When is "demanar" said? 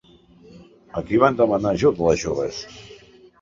1.41-1.75